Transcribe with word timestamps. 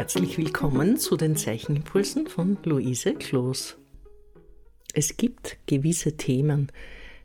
Herzlich 0.00 0.38
willkommen 0.38 0.96
zu 0.96 1.18
den 1.18 1.36
Zeichenimpulsen 1.36 2.26
von 2.26 2.56
Luise 2.64 3.12
Kloos. 3.12 3.76
Es 4.94 5.18
gibt 5.18 5.58
gewisse 5.66 6.16
Themen, 6.16 6.72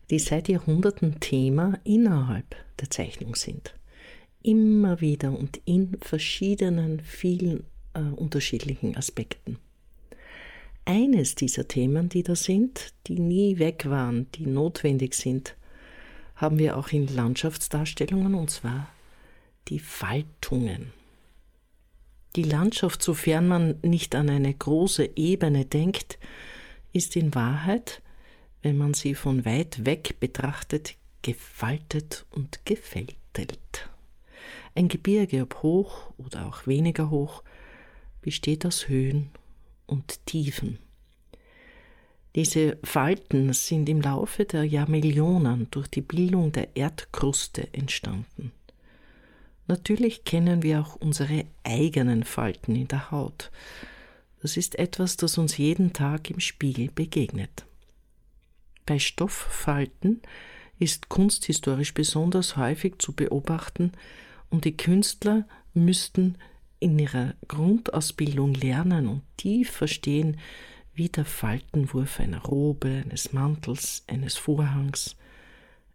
die 0.09 0.19
seit 0.19 0.49
Jahrhunderten 0.49 1.21
Thema 1.21 1.79
innerhalb 1.85 2.53
der 2.81 2.89
Zeichnung 2.89 3.35
sind. 3.35 3.75
Immer 4.43 4.99
wieder 4.99 5.31
und 5.31 5.61
in 5.63 5.95
verschiedenen, 6.01 6.99
vielen 6.99 7.63
äh, 7.93 8.01
unterschiedlichen 8.01 8.97
Aspekten. 8.97 9.57
Eines 10.83 11.35
dieser 11.35 11.69
Themen, 11.69 12.09
die 12.09 12.23
da 12.23 12.35
sind, 12.35 12.93
die 13.07 13.21
nie 13.21 13.57
weg 13.57 13.85
waren, 13.89 14.29
die 14.35 14.47
notwendig 14.47 15.13
sind, 15.13 15.55
haben 16.35 16.59
wir 16.59 16.75
auch 16.75 16.89
in 16.89 17.07
Landschaftsdarstellungen 17.07 18.35
und 18.35 18.49
zwar 18.49 18.89
die 19.69 19.79
Faltungen. 19.79 20.91
Die 22.35 22.43
Landschaft, 22.43 23.01
sofern 23.01 23.47
man 23.47 23.79
nicht 23.81 24.13
an 24.13 24.29
eine 24.29 24.53
große 24.53 25.11
Ebene 25.15 25.65
denkt, 25.65 26.19
ist 26.91 27.15
in 27.15 27.33
Wahrheit, 27.33 28.01
wenn 28.61 28.77
man 28.77 28.93
sie 28.93 29.15
von 29.15 29.45
weit 29.45 29.85
weg 29.85 30.19
betrachtet, 30.19 30.95
gefaltet 31.21 32.25
und 32.31 32.65
gefältelt. 32.65 33.89
Ein 34.75 34.89
Gebirge, 34.89 35.43
ob 35.43 35.63
hoch 35.63 36.11
oder 36.17 36.45
auch 36.47 36.67
weniger 36.67 37.09
hoch, 37.09 37.43
besteht 38.21 38.65
aus 38.65 38.89
Höhen 38.89 39.29
und 39.85 40.25
Tiefen. 40.25 40.79
Diese 42.35 42.77
Falten 42.83 43.53
sind 43.53 43.87
im 43.87 44.01
Laufe 44.01 44.43
der 44.43 44.65
Jahrmillionen 44.65 45.67
durch 45.71 45.87
die 45.87 46.01
Bildung 46.01 46.51
der 46.51 46.75
Erdkruste 46.75 47.73
entstanden. 47.73 48.51
Natürlich 49.67 50.23
kennen 50.23 50.63
wir 50.63 50.81
auch 50.81 50.95
unsere 50.95 51.45
eigenen 51.63 52.23
Falten 52.23 52.75
in 52.75 52.87
der 52.87 53.11
Haut. 53.11 53.51
Das 54.41 54.57
ist 54.57 54.77
etwas, 54.77 55.17
das 55.17 55.37
uns 55.37 55.57
jeden 55.57 55.93
Tag 55.93 56.29
im 56.29 56.39
Spiegel 56.39 56.91
begegnet. 56.93 57.65
Bei 58.85 58.99
Stofffalten 58.99 60.21
ist 60.77 61.09
kunsthistorisch 61.09 61.93
besonders 61.93 62.55
häufig 62.57 62.95
zu 62.99 63.13
beobachten 63.13 63.93
und 64.49 64.65
die 64.65 64.77
Künstler 64.77 65.47
müssten 65.73 66.37
in 66.79 66.99
ihrer 66.99 67.33
Grundausbildung 67.47 68.53
lernen 68.53 69.07
und 69.07 69.23
tief 69.37 69.71
verstehen, 69.71 70.37
wie 70.93 71.09
der 71.09 71.25
Faltenwurf 71.25 72.19
einer 72.19 72.41
Robe, 72.43 73.03
eines 73.03 73.33
Mantels, 73.33 74.03
eines 74.07 74.35
Vorhangs, 74.35 75.15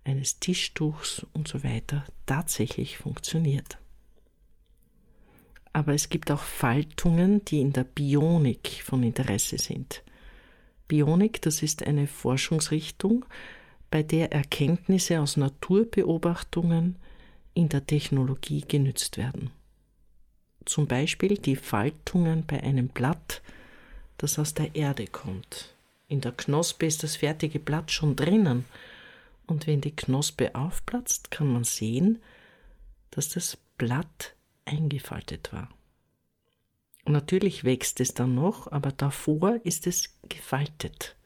eines 0.05 0.41
Tischtuchs 0.41 1.27
und 1.33 1.49
so 1.49 1.63
weiter 1.63 2.05
tatsächlich 2.27 2.99
funktioniert. 2.99 3.79
Aber 5.73 5.95
es 5.95 6.09
gibt 6.09 6.31
auch 6.31 6.43
Faltungen, 6.43 7.45
die 7.45 7.61
in 7.61 7.73
der 7.73 7.85
Bionik 7.85 8.83
von 8.85 9.03
Interesse 9.03 9.59
sind. 9.59 10.03
Bionik, 10.89 11.41
das 11.43 11.63
ist 11.63 11.87
eine 11.87 12.09
Forschungsrichtung, 12.09 13.25
bei 13.91 14.03
der 14.03 14.33
Erkenntnisse 14.33 15.21
aus 15.21 15.37
Naturbeobachtungen 15.37 16.97
in 17.55 17.69
der 17.69 17.87
Technologie 17.87 18.65
genützt 18.67 19.17
werden 19.17 19.51
zum 20.65 20.87
Beispiel 20.87 21.37
die 21.37 21.57
Faltungen 21.57 22.45
bei 22.47 22.63
einem 22.63 22.89
Blatt, 22.89 23.43
das 24.19 24.39
aus 24.39 24.55
der 24.55 24.75
Erde 24.75 25.07
kommt. 25.07 25.75
In 26.09 26.21
der 26.21 26.33
Knospe 26.33 26.87
ist 26.87 27.03
das 27.03 27.17
fertige 27.17 27.59
Blatt 27.59 27.91
schon 27.91 28.17
drinnen, 28.17 28.65
und 29.51 29.67
wenn 29.67 29.81
die 29.81 29.95
Knospe 29.95 30.55
aufplatzt, 30.55 31.31
kann 31.31 31.53
man 31.53 31.65
sehen, 31.65 32.23
dass 33.11 33.29
das 33.29 33.59
Blatt 33.77 34.35
eingefaltet 34.65 35.53
war. 35.53 35.69
natürlich 37.07 37.65
wächst 37.65 38.01
es 38.01 38.15
dann 38.15 38.35
noch, 38.35 38.71
aber 38.71 38.93
davor 38.93 39.59
ist 39.65 39.87
es 39.87 40.15
gefaltet. 40.29 41.17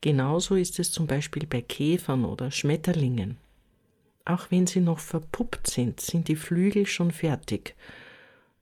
Genauso 0.00 0.54
ist 0.54 0.78
es 0.78 0.92
zum 0.92 1.08
Beispiel 1.08 1.46
bei 1.46 1.62
Käfern 1.62 2.24
oder 2.24 2.52
Schmetterlingen. 2.52 3.38
Auch 4.24 4.50
wenn 4.50 4.66
sie 4.66 4.80
noch 4.80 5.00
verpuppt 5.00 5.66
sind, 5.66 6.00
sind 6.00 6.28
die 6.28 6.36
Flügel 6.36 6.86
schon 6.86 7.10
fertig 7.10 7.74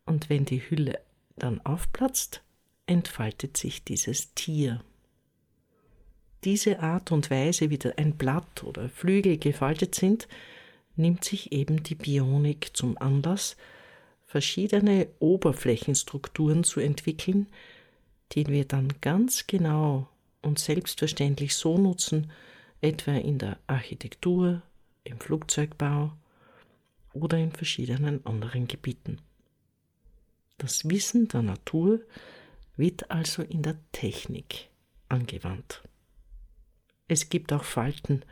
und 0.06 0.30
wenn 0.30 0.44
die 0.44 0.60
Hülle 0.70 1.00
dann 1.36 1.60
aufplatzt, 1.66 2.42
entfaltet 2.86 3.56
sich 3.56 3.84
dieses 3.84 4.32
Tier. 4.34 4.80
Diese 6.44 6.80
Art 6.80 7.12
und 7.12 7.30
Weise, 7.30 7.70
wie 7.70 7.78
ein 7.96 8.16
Blatt 8.16 8.62
oder 8.62 8.88
Flügel 8.88 9.38
gefaltet 9.38 9.94
sind, 9.94 10.28
nimmt 10.96 11.24
sich 11.24 11.52
eben 11.52 11.82
die 11.82 11.94
Bionik 11.94 12.76
zum 12.76 12.96
Anlass, 12.98 13.56
verschiedene 14.26 15.08
Oberflächenstrukturen 15.18 16.64
zu 16.64 16.80
entwickeln, 16.80 17.46
die 18.32 18.46
wir 18.46 18.64
dann 18.64 18.92
ganz 19.00 19.46
genau 19.46 20.08
und 20.42 20.58
selbstverständlich 20.58 21.54
so 21.54 21.78
nutzen, 21.78 22.30
etwa 22.80 23.12
in 23.12 23.38
der 23.38 23.58
Architektur, 23.66 24.62
im 25.04 25.18
Flugzeugbau 25.20 26.12
oder 27.12 27.38
in 27.38 27.52
verschiedenen 27.52 28.24
anderen 28.26 28.68
Gebieten. 28.68 29.18
Das 30.58 30.88
Wissen 30.88 31.28
der 31.28 31.42
Natur 31.42 32.00
wird 32.76 33.10
also 33.10 33.42
in 33.42 33.62
der 33.62 33.76
Technik 33.92 34.68
angewandt. 35.08 35.82
Es 37.08 37.28
gibt 37.28 37.52
auch 37.52 37.64
Falten 37.64 38.22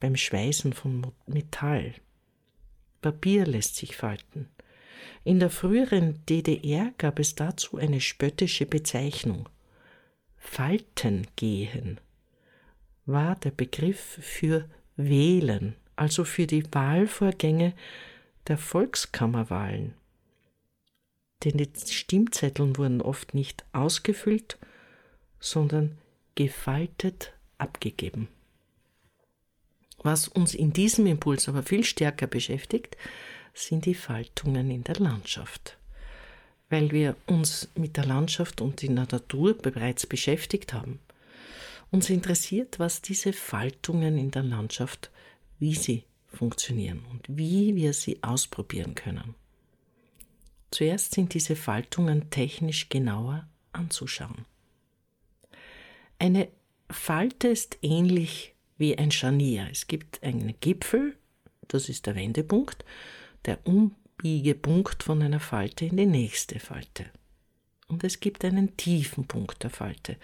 beim 0.00 0.16
Schweißen 0.16 0.72
von 0.72 1.12
Metall. 1.26 1.94
Papier 3.00 3.46
lässt 3.46 3.76
sich 3.76 3.96
falten. 3.96 4.48
In 5.24 5.40
der 5.40 5.50
früheren 5.50 6.24
DDR 6.26 6.92
gab 6.98 7.18
es 7.18 7.34
dazu 7.34 7.76
eine 7.76 8.00
spöttische 8.00 8.66
Bezeichnung. 8.66 9.48
Falten 10.36 11.26
gehen 11.36 12.00
war 13.04 13.36
der 13.36 13.52
Begriff 13.52 14.18
für 14.20 14.68
Wählen, 14.96 15.76
also 15.94 16.24
für 16.24 16.46
die 16.46 16.64
Wahlvorgänge 16.72 17.72
der 18.48 18.58
Volkskammerwahlen 18.58 19.94
denn 21.44 21.58
die 21.58 21.70
Stimmzetteln 21.92 22.76
wurden 22.76 23.02
oft 23.02 23.34
nicht 23.34 23.64
ausgefüllt, 23.72 24.58
sondern 25.38 25.98
gefaltet 26.34 27.32
abgegeben. 27.58 28.28
Was 30.02 30.28
uns 30.28 30.54
in 30.54 30.72
diesem 30.72 31.06
Impuls 31.06 31.48
aber 31.48 31.62
viel 31.62 31.84
stärker 31.84 32.26
beschäftigt, 32.26 32.96
sind 33.54 33.86
die 33.86 33.94
Faltungen 33.94 34.70
in 34.70 34.84
der 34.84 34.96
Landschaft. 34.96 35.78
Weil 36.68 36.90
wir 36.90 37.16
uns 37.26 37.68
mit 37.74 37.96
der 37.96 38.04
Landschaft 38.04 38.60
und 38.60 38.82
in 38.82 38.96
der 38.96 39.08
Natur 39.10 39.56
bereits 39.56 40.06
beschäftigt 40.06 40.72
haben. 40.72 41.00
Uns 41.90 42.10
interessiert, 42.10 42.78
was 42.78 43.00
diese 43.00 43.32
Faltungen 43.32 44.18
in 44.18 44.30
der 44.30 44.42
Landschaft, 44.42 45.10
wie 45.58 45.74
sie 45.74 46.04
funktionieren 46.26 47.04
und 47.10 47.24
wie 47.28 47.74
wir 47.76 47.92
sie 47.92 48.22
ausprobieren 48.22 48.94
können. 48.94 49.34
Zuerst 50.70 51.14
sind 51.14 51.32
diese 51.32 51.56
Faltungen 51.56 52.28
technisch 52.30 52.88
genauer 52.88 53.48
anzuschauen. 53.72 54.44
Eine 56.18 56.48
Falte 56.90 57.48
ist 57.48 57.78
ähnlich 57.82 58.54
wie 58.78 58.96
ein 58.96 59.10
Scharnier. 59.10 59.68
Es 59.70 59.86
gibt 59.86 60.22
einen 60.22 60.54
Gipfel, 60.60 61.16
das 61.68 61.88
ist 61.88 62.06
der 62.06 62.14
Wendepunkt, 62.14 62.84
der 63.44 63.58
Umbiegepunkt 63.66 65.02
von 65.02 65.22
einer 65.22 65.40
Falte 65.40 65.86
in 65.86 65.96
die 65.96 66.06
nächste 66.06 66.58
Falte. 66.58 67.06
Und 67.88 68.04
es 68.04 68.20
gibt 68.20 68.44
einen 68.44 68.76
tiefen 68.76 69.26
Punkt 69.26 69.62
der 69.62 69.70
Falte. 69.70 70.16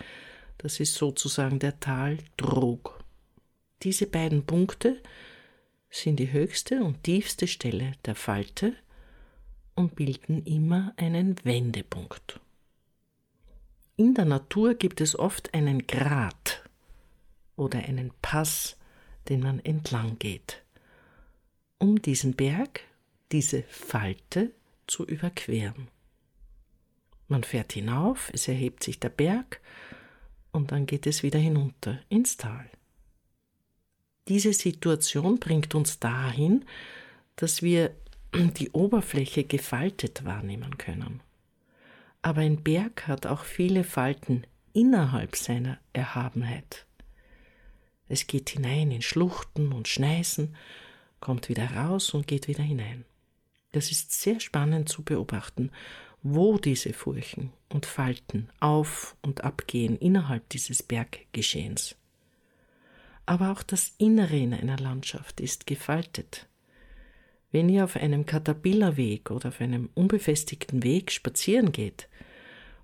Das 0.59 0.81
ist 0.81 0.95
sozusagen 0.95 1.59
der 1.59 1.79
Taldrog. 1.81 3.03
Diese 3.83 4.07
beiden 4.07 4.45
Punkte 4.45 5.01
sind 5.91 6.19
die 6.19 6.33
höchste 6.33 6.83
und 6.83 7.03
tiefste 7.03 7.47
Stelle 7.47 7.93
der 8.05 8.15
Falte 8.15 8.75
und 9.75 9.95
bilden 9.97 10.45
immer 10.45 10.93
einen 10.97 11.37
Wendepunkt. 11.45 12.41
In 14.03 14.15
der 14.15 14.25
Natur 14.25 14.75
gibt 14.75 15.01
es 15.01 15.17
oft 15.17 15.55
einen 15.55 15.87
Grat 15.87 16.69
oder 17.55 17.79
einen 17.79 18.11
Pass, 18.21 18.77
den 19.29 19.39
man 19.39 19.61
entlang 19.61 20.19
geht, 20.19 20.65
um 21.79 22.03
diesen 22.03 22.35
Berg, 22.35 22.81
diese 23.31 23.63
Falte 23.63 24.51
zu 24.89 25.07
überqueren. 25.07 25.87
Man 27.29 27.45
fährt 27.45 27.75
hinauf, 27.75 28.29
es 28.35 28.49
erhebt 28.49 28.83
sich 28.83 28.99
der 28.99 29.11
Berg 29.11 29.61
und 30.51 30.73
dann 30.73 30.87
geht 30.87 31.07
es 31.07 31.23
wieder 31.23 31.39
hinunter 31.39 32.01
ins 32.09 32.37
Tal. 32.37 32.69
Diese 34.27 34.53
Situation 34.53 35.39
bringt 35.39 35.77
uns 35.77 36.01
dahin, 36.01 36.65
dass 37.37 37.63
wir 37.63 37.95
die 38.35 38.71
Oberfläche 38.71 39.45
gefaltet 39.45 40.25
wahrnehmen 40.25 40.77
können. 40.77 41.21
Aber 42.23 42.41
ein 42.41 42.63
Berg 42.63 43.07
hat 43.09 43.27
auch 43.27 43.45
viele 43.45 43.85
Falten 43.85 44.45
innerhalb 44.73 45.37
seiner 45.37 45.79
Erhabenheit. 45.93 46.87
Es 48.09 48.27
geht 48.27 48.51
hinein 48.51 48.91
in 48.91 49.03
Schluchten 49.03 49.73
und 49.73 49.89
Schneisen, 49.89 50.57
kommt 51.21 51.49
wieder 51.49 51.71
raus 51.73 52.15
und 52.15 52.27
geht 52.27 52.49
wieder 52.49 52.63
hinein. 52.63 53.05
Das 53.73 53.91
ist 53.91 54.13
sehr 54.13 54.39
spannend 54.41 54.89
zu 54.89 55.03
beobachten 55.03 55.71
wo 56.23 56.57
diese 56.57 56.93
Furchen 56.93 57.53
und 57.69 57.87
Falten 57.87 58.49
auf 58.61 59.17
und 59.23 59.43
abgehen 59.45 59.97
innerhalb 59.97 60.49
dieses 60.51 60.83
Berggeschehens. 60.83 61.97
Aber 63.27 63.51
auch 63.53 63.63
das 63.63 63.95
Innere 63.99 64.37
in 64.37 64.55
einer 64.55 64.79
Landschaft 64.79 65.41
ist 65.41 65.67
gefaltet. 65.67 66.49
Wenn 67.51 67.69
ihr 67.69 67.85
auf 67.85 67.97
einem 67.97 68.25
Caterpillarweg 68.25 69.31
oder 69.31 69.49
auf 69.49 69.61
einem 69.61 69.91
unbefestigten 69.95 70.83
Weg 70.83 71.13
spazieren 71.13 71.73
geht, 71.73 72.09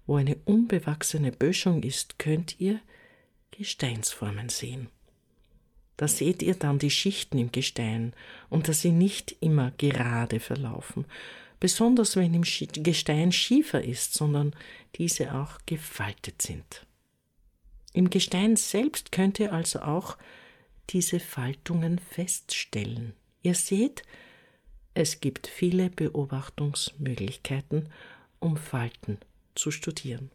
wo 0.09 0.17
eine 0.17 0.37
unbewachsene 0.47 1.31
Böschung 1.31 1.83
ist, 1.83 2.19
könnt 2.19 2.59
ihr 2.59 2.81
Gesteinsformen 3.51 4.49
sehen. 4.49 4.89
Da 5.99 6.09
seht 6.09 6.43
ihr 6.43 6.55
dann 6.55 6.79
die 6.79 6.91
Schichten 6.91 7.39
im 7.39 7.53
Gestein 7.53 8.15
und 8.49 8.69
dass 8.69 8.81
sie 8.81 8.91
nicht 8.91 9.37
immer 9.41 9.71
gerade 9.73 10.41
verlaufen, 10.41 11.05
besonders 11.61 12.17
wenn 12.17 12.33
im 12.33 12.43
Gestein 12.43 13.33
schiefer 13.33 13.85
ist, 13.85 14.15
sondern 14.15 14.57
diese 14.95 15.35
auch 15.35 15.59
gefaltet 15.67 16.41
sind. 16.41 16.87
Im 17.93 18.09
Gestein 18.09 18.57
selbst 18.57 19.13
könnt 19.13 19.39
ihr 19.39 19.53
also 19.53 19.81
auch 19.81 20.17
diese 20.89 21.21
Faltungen 21.21 21.99
feststellen. 21.99 23.13
Ihr 23.43 23.55
seht, 23.55 24.05
es 24.95 25.21
gibt 25.21 25.49
viele 25.49 25.91
Beobachtungsmöglichkeiten, 25.91 27.91
um 28.39 28.57
Falten 28.57 29.19
zu 29.59 29.71
studieren. 29.71 30.31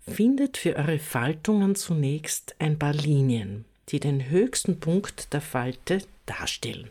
Findet 0.00 0.56
für 0.56 0.76
eure 0.76 0.98
Faltungen 0.98 1.74
zunächst 1.74 2.56
ein 2.58 2.78
paar 2.78 2.92
Linien, 2.92 3.64
die 3.88 4.00
den 4.00 4.30
höchsten 4.30 4.80
Punkt 4.80 5.32
der 5.32 5.40
Falte 5.40 6.02
darstellen. 6.26 6.90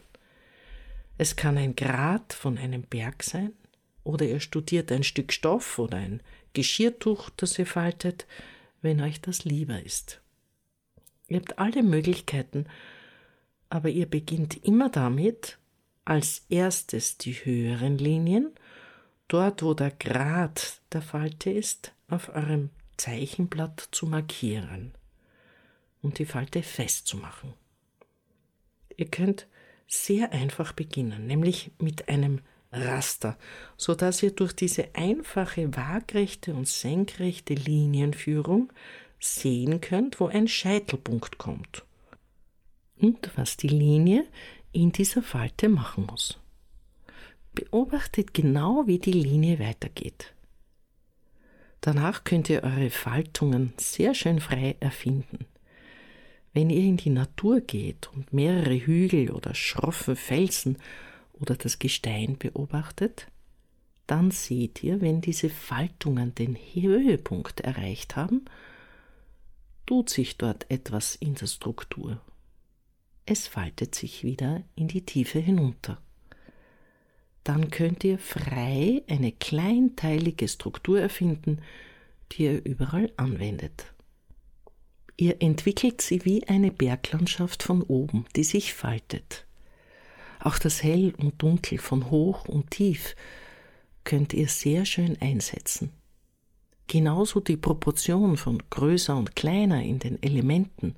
Es 1.18 1.36
kann 1.36 1.58
ein 1.58 1.76
Grad 1.76 2.34
von 2.34 2.58
einem 2.58 2.84
Berg 2.84 3.24
sein, 3.24 3.54
oder 4.04 4.26
ihr 4.26 4.40
studiert 4.40 4.92
ein 4.92 5.04
Stück 5.04 5.32
Stoff 5.32 5.78
oder 5.78 5.98
ein 5.98 6.22
Geschirrtuch, 6.54 7.30
das 7.38 7.60
ihr 7.60 7.68
faltet, 7.68 8.26
wenn 8.82 9.02
euch 9.02 9.22
das 9.22 9.46
lieber 9.46 9.82
ist. 9.84 10.22
Ihr 11.28 11.38
habt 11.38 11.60
alle 11.60 11.84
Möglichkeiten, 11.84 12.66
aber 13.70 13.90
ihr 13.90 14.06
beginnt 14.06 14.66
immer 14.66 14.90
damit, 14.90 15.60
als 16.04 16.46
erstes 16.50 17.18
die 17.18 17.34
höheren 17.34 17.98
Linien, 17.98 18.52
dort 19.31 19.63
wo 19.63 19.74
der 19.74 19.92
Grad 19.92 20.81
der 20.92 21.01
Falte 21.01 21.50
ist, 21.50 21.94
auf 22.10 22.30
eurem 22.30 22.69
Zeichenblatt 22.98 23.88
zu 23.92 24.06
markieren 24.06 24.92
und 26.01 26.19
die 26.19 26.25
Falte 26.25 26.63
festzumachen. 26.63 27.54
Ihr 28.98 29.07
könnt 29.07 29.48
sehr 29.88 30.33
einfach 30.33 30.74
beginnen, 30.74 31.28
nämlich 31.28 31.72
mit 31.80 32.10
einem 32.10 32.42
Raster, 32.74 33.38
so 33.78 33.95
dass 33.95 34.22
ihr 34.22 34.31
durch 34.31 34.54
diese 34.54 34.95
einfache 34.95 35.75
waagrechte 35.75 36.54
und 36.54 36.68
senkrechte 36.68 37.54
Linienführung 37.54 38.72
sehen 39.19 39.80
könnt, 39.81 40.19
wo 40.19 40.27
ein 40.27 40.48
Scheitelpunkt 40.48 41.38
kommt 41.38 41.86
und 42.98 43.31
was 43.36 43.57
die 43.57 43.69
Linie 43.69 44.25
in 44.72 44.92
dieser 44.92 45.22
Falte 45.22 45.69
machen 45.69 46.06
muss. 46.06 46.41
Beobachtet 47.53 48.33
genau, 48.33 48.88
wie 48.88 49.00
die 49.00 49.12
Linie 49.12 49.59
weitergeht. 49.59 50.33
Danach 51.81 52.24
könnt 52.24 52.50
ihr 52.50 52.63
eure 52.63 52.89
Faltungen 52.89 53.74
sehr 53.77 54.13
schön 54.13 54.39
frei 54.39 54.77
erfinden. 54.80 55.45
Wenn 56.53 56.69
ihr 56.69 56.81
in 56.81 56.98
die 56.98 57.09
Natur 57.09 57.59
geht 57.59 58.09
und 58.13 58.31
mehrere 58.31 58.86
Hügel 58.86 59.31
oder 59.31 59.53
schroffe 59.53 60.15
Felsen 60.15 60.77
oder 61.33 61.56
das 61.56 61.80
Gestein 61.80 62.38
beobachtet, 62.38 63.27
dann 64.07 64.31
seht 64.31 64.83
ihr, 64.83 65.01
wenn 65.01 65.21
diese 65.21 65.50
Faltungen 65.50 66.36
den 66.36 66.56
Höhepunkt 66.56 67.62
erreicht 67.62 68.15
haben, 68.15 68.45
tut 69.86 70.09
sich 70.09 70.38
dort 70.38 70.69
etwas 70.69 71.15
in 71.15 71.36
der 71.36 71.48
Struktur. 71.48 72.21
Es 73.25 73.48
faltet 73.48 73.95
sich 73.95 74.24
wieder 74.24 74.63
in 74.75 74.88
die 74.88 75.06
Tiefe 75.06 75.39
hinunter 75.39 76.01
dann 77.44 77.72
könnt 77.72 78.04
ihr 78.04 78.20
frei 78.20 79.04
eine 79.10 79.32
kleinteilige 79.32 80.48
Struktur 80.48 81.00
erfinden, 81.00 81.60
die 82.32 82.44
ihr 82.44 82.66
überall 82.66 83.12
anwendet. 83.18 83.86
Ihr 85.18 85.42
entwickelt 85.42 86.02
sie 86.02 86.26
wie 86.26 86.48
eine 86.48 86.72
Berglandschaft 86.72 87.64
von 87.64 87.84
oben, 87.84 88.26
die 88.36 88.44
sich 88.44 88.74
faltet. 88.74 89.46
Auch 90.40 90.58
das 90.58 90.82
Hell 90.82 91.14
und 91.18 91.42
Dunkel 91.42 91.78
von 91.78 92.10
hoch 92.10 92.48
und 92.48 92.72
tief 92.72 93.16
könnt 94.04 94.34
ihr 94.34 94.48
sehr 94.48 94.86
schön 94.86 95.18
einsetzen. 95.22 95.92
Genauso 96.88 97.40
die 97.40 97.58
Proportion 97.58 98.38
von 98.38 98.62
größer 98.70 99.16
und 99.16 99.36
kleiner 99.36 99.84
in 99.84 100.00
den 100.00 100.22
Elementen, 100.22 100.96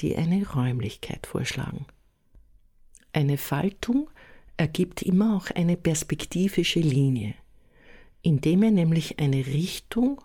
die 0.00 0.16
eine 0.16 0.46
Räumlichkeit 0.46 1.26
vorschlagen. 1.26 1.86
Eine 3.12 3.38
Faltung 3.38 4.10
ergibt 4.60 5.00
immer 5.00 5.38
auch 5.38 5.50
eine 5.52 5.78
perspektivische 5.78 6.80
Linie, 6.80 7.32
indem 8.20 8.62
er 8.62 8.70
nämlich 8.70 9.18
eine 9.18 9.46
Richtung 9.46 10.20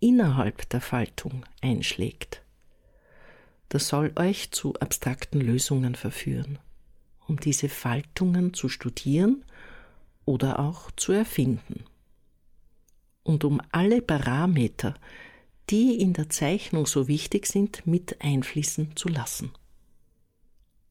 innerhalb 0.00 0.68
der 0.68 0.82
Faltung 0.82 1.46
einschlägt. 1.62 2.42
Das 3.70 3.88
soll 3.88 4.12
euch 4.16 4.50
zu 4.50 4.74
abstrakten 4.74 5.40
Lösungen 5.40 5.94
verführen, 5.94 6.58
um 7.26 7.40
diese 7.40 7.70
Faltungen 7.70 8.52
zu 8.52 8.68
studieren 8.68 9.46
oder 10.26 10.58
auch 10.58 10.90
zu 10.90 11.12
erfinden. 11.12 11.84
Und 13.22 13.44
um 13.44 13.62
alle 13.72 14.02
Parameter, 14.02 14.94
die 15.70 15.98
in 16.02 16.12
der 16.12 16.28
Zeichnung 16.28 16.84
so 16.84 17.08
wichtig 17.08 17.46
sind, 17.46 17.86
mit 17.86 18.20
einfließen 18.20 18.94
zu 18.94 19.08
lassen. 19.08 19.52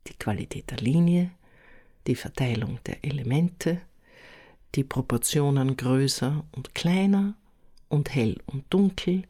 Die 0.07 0.17
Qualität 0.17 0.71
der 0.71 0.79
Linie, 0.79 1.29
die 2.07 2.15
Verteilung 2.15 2.79
der 2.85 3.03
Elemente, 3.03 3.81
die 4.75 4.83
Proportionen 4.83 5.77
größer 5.77 6.45
und 6.51 6.75
kleiner 6.75 7.35
und 7.87 8.13
hell 8.13 8.37
und 8.45 8.65
dunkel, 8.69 9.23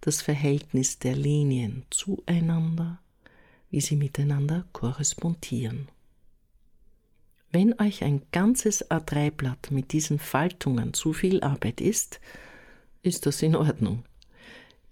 das 0.00 0.20
Verhältnis 0.20 0.98
der 0.98 1.14
Linien 1.14 1.84
zueinander, 1.90 2.98
wie 3.70 3.80
sie 3.80 3.96
miteinander 3.96 4.64
korrespondieren. 4.72 5.88
Wenn 7.50 7.78
euch 7.80 8.02
ein 8.02 8.22
ganzes 8.32 8.90
A3-Blatt 8.90 9.70
mit 9.70 9.92
diesen 9.92 10.18
Faltungen 10.18 10.94
zu 10.94 11.12
viel 11.12 11.42
Arbeit 11.42 11.80
ist, 11.80 12.20
ist 13.02 13.26
das 13.26 13.42
in 13.42 13.54
Ordnung. 13.54 14.04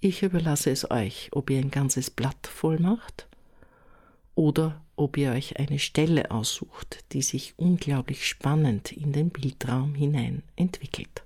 Ich 0.01 0.23
überlasse 0.23 0.71
es 0.71 0.91
euch, 0.91 1.31
ob 1.33 1.51
ihr 1.51 1.59
ein 1.59 1.71
ganzes 1.71 2.11
Blatt 2.11 2.47
voll 2.47 2.79
macht 2.79 3.29
oder 4.35 4.81
ob 5.01 5.17
ihr 5.17 5.33
euch 5.33 5.59
eine 5.59 5.79
Stelle 5.79 6.31
aussucht, 6.31 7.05
die 7.13 7.23
sich 7.23 7.55
unglaublich 7.57 8.29
spannend 8.29 8.93
in 8.93 9.13
den 9.13 9.31
Bildraum 9.31 9.95
hinein 9.95 10.43
entwickelt. 10.57 11.25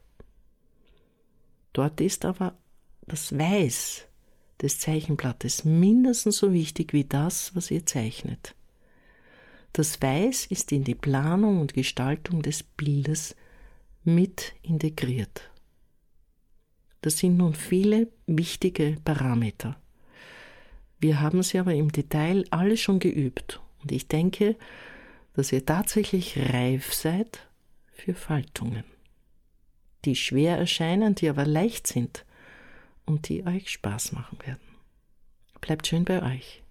Dort 1.73 2.01
ist 2.01 2.25
aber 2.25 2.57
das 3.09 3.37
Weiß 3.37 4.07
des 4.63 4.79
Zeichenblattes 4.79 5.65
mindestens 5.65 6.39
so 6.39 6.53
wichtig 6.53 6.93
wie 6.93 7.03
das, 7.03 7.55
was 7.57 7.73
ihr 7.73 7.85
zeichnet. 7.85 8.55
Das 9.73 10.01
Weiß 10.01 10.47
ist 10.47 10.71
in 10.71 10.85
die 10.85 10.95
Planung 10.95 11.61
und 11.61 11.75
Gestaltung 11.75 12.43
des 12.43 12.63
Bildes 12.63 13.35
mit 14.05 14.55
integriert. 14.63 15.51
Das 17.01 17.19
sind 17.19 17.37
nun 17.37 17.55
viele 17.55 18.07
wichtige 18.29 18.99
Parameter. 19.05 19.77
Wir 21.01 21.21
haben 21.21 21.43
sie 21.43 21.59
aber 21.59 21.75
im 21.75 21.91
Detail 21.91 22.45
alle 22.51 22.77
schon 22.77 23.01
geübt 23.01 23.61
und 23.85 23.93
ich 23.93 24.09
denke, 24.09 24.57
dass 25.35 25.53
ihr 25.53 25.65
tatsächlich 25.65 26.39
reif 26.39 26.95
seid 26.95 27.47
für 27.93 28.15
Faltungen, 28.15 28.85
die 30.07 30.17
schwer 30.17 30.57
erscheinen, 30.57 31.15
die 31.15 31.29
aber 31.29 31.45
leicht 31.45 31.87
sind 31.87 32.25
und 33.05 33.29
die 33.29 33.47
euch 33.47 33.71
Spaß 33.71 34.13
machen 34.13 34.39
werden. 34.47 34.63
Bleibt 35.61 35.87
schön 35.87 36.05
bei 36.07 36.23
euch. 36.23 36.63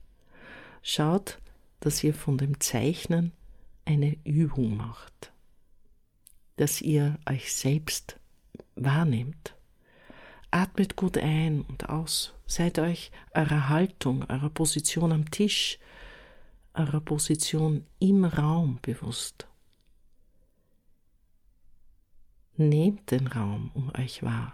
Schaut, 0.82 1.38
dass 1.82 2.03
ihr 2.03 2.15
von 2.15 2.39
dem 2.39 2.60
Zeichnen 2.60 3.32
eine 3.86 4.17
Übung 4.24 4.75
macht, 4.75 5.32
dass 6.55 6.82
ihr 6.82 7.20
euch 7.29 7.53
selbst 7.53 8.20
wahrnehmt 8.75 9.53
Atmet 10.53 10.96
gut 10.96 11.17
ein 11.17 11.62
und 11.62 11.89
aus. 11.89 12.36
Seid 12.46 12.77
euch 12.77 13.12
eurer 13.34 13.70
Haltung, 13.70 14.24
eurer 14.29 14.51
Position 14.51 15.12
am 15.12 15.32
Tisch, 15.32 15.79
eurer 16.74 17.01
Position 17.01 17.86
im 18.00 18.25
Raum 18.25 18.80
bewusst. 18.82 19.48
Nehmt 22.56 23.12
den 23.12 23.27
Raum 23.27 23.72
um 23.74 23.92
euch 23.98 24.24
wahr. 24.24 24.53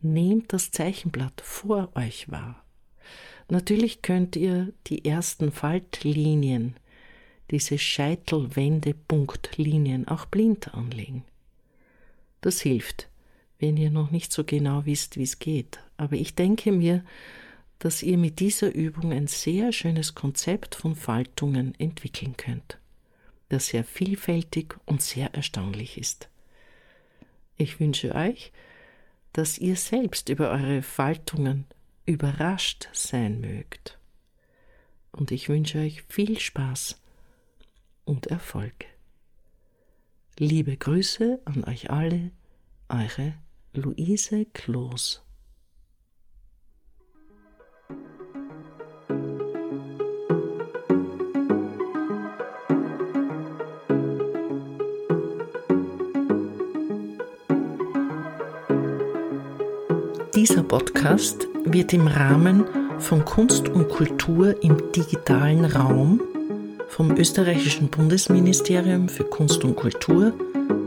Nehmt 0.00 0.52
das 0.52 0.70
Zeichenblatt 0.70 1.40
vor 1.40 1.90
euch 1.94 2.30
wahr. 2.30 2.64
Natürlich 3.48 4.02
könnt 4.02 4.36
ihr 4.36 4.72
die 4.86 5.04
ersten 5.04 5.50
Faltlinien, 5.52 6.76
diese 7.50 7.78
Scheitelwendepunktlinien 7.78 10.08
auch 10.08 10.24
blind 10.26 10.74
anlegen. 10.74 11.24
Das 12.40 12.60
hilft, 12.60 13.08
wenn 13.58 13.76
ihr 13.76 13.90
noch 13.90 14.10
nicht 14.10 14.32
so 14.32 14.44
genau 14.44 14.86
wisst, 14.86 15.18
wie 15.18 15.24
es 15.24 15.38
geht. 15.38 15.78
Aber 15.96 16.16
ich 16.16 16.34
denke 16.34 16.72
mir, 16.72 17.04
dass 17.78 18.02
ihr 18.02 18.16
mit 18.18 18.40
dieser 18.40 18.74
Übung 18.74 19.12
ein 19.12 19.26
sehr 19.26 19.72
schönes 19.72 20.14
Konzept 20.14 20.74
von 20.74 20.94
Faltungen 20.96 21.74
entwickeln 21.78 22.36
könnt, 22.36 22.78
das 23.48 23.66
sehr 23.68 23.84
vielfältig 23.84 24.76
und 24.86 25.02
sehr 25.02 25.34
erstaunlich 25.34 25.98
ist. 25.98 26.28
Ich 27.56 27.80
wünsche 27.80 28.14
euch, 28.14 28.52
dass 29.32 29.58
ihr 29.58 29.76
selbst 29.76 30.28
über 30.28 30.50
eure 30.50 30.82
Faltungen 30.82 31.66
überrascht 32.06 32.88
sein 32.92 33.40
mögt. 33.40 33.98
Und 35.12 35.30
ich 35.30 35.48
wünsche 35.48 35.78
euch 35.78 36.02
viel 36.02 36.38
Spaß 36.38 37.00
und 38.04 38.26
Erfolg. 38.28 38.86
Liebe 40.38 40.76
Grüße 40.76 41.40
an 41.44 41.64
euch 41.64 41.90
alle, 41.90 42.30
eure 42.88 43.34
Luise 43.72 44.46
Kloß. 44.46 45.23
Dieser 60.34 60.64
Podcast 60.64 61.46
wird 61.64 61.92
im 61.92 62.08
Rahmen 62.08 62.64
von 62.98 63.24
Kunst 63.24 63.68
und 63.68 63.88
Kultur 63.88 64.62
im 64.64 64.90
digitalen 64.90 65.64
Raum 65.64 66.20
vom 66.88 67.16
österreichischen 67.16 67.88
Bundesministerium 67.88 69.08
für 69.08 69.24
Kunst 69.24 69.64
und 69.64 69.76
Kultur 69.76 70.32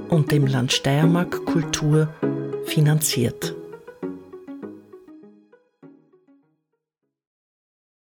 und 0.10 0.32
dem 0.32 0.48
Land 0.48 0.74
Steiermark 0.74 1.46
Kultur 1.46 2.10
finanziert. 2.66 3.57